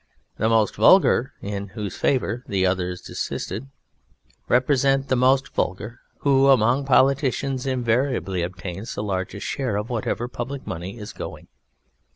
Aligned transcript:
The_ 0.39 0.49
MOST 0.49 0.77
VULGAR 0.77 1.31
in 1.43 1.67
whose 1.77 1.95
favour 1.95 2.43
the 2.47 2.65
others 2.65 3.01
desist, 3.03 3.53
represents 4.47 5.05
the 5.09 5.15
MOST 5.15 5.49
VULGAR 5.53 5.99
_who, 6.23 6.51
among 6.51 6.85
Politicians, 6.85 7.67
invariably 7.67 8.41
obtains 8.41 8.95
the 8.95 9.03
largest 9.03 9.45
share 9.45 9.75
of 9.77 9.91
whatever 9.91 10.27
public 10.27 10.65
money 10.65 10.97
is 10.97 11.13
going. 11.13 11.49